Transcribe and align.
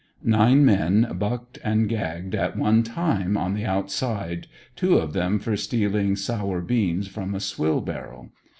Nine 0.23 0.65
men 0.65 1.07
bucked 1.19 1.59
and 1.63 1.87
gagged 1.87 2.33
at 2.33 2.57
one 2.57 2.81
time 2.81 3.37
on 3.37 3.53
the 3.53 3.65
outside, 3.65 4.47
two 4.75 4.95
of 4.97 5.13
them 5.13 5.37
for 5.37 5.55
stealing 5.55 6.15
sour 6.15 6.59
beans 6.59 7.07
from 7.07 7.35
a 7.35 7.39
swill 7.39 7.81
barrel. 7.81 8.31